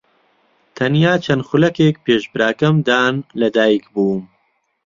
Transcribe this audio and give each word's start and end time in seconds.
تەنیا 0.77 1.13
چەند 1.25 1.41
خولەکێک 1.47 1.95
پێش 2.05 2.23
براکەم 2.33 2.75
دان 2.87 3.15
لەدایکبووم. 3.39 4.23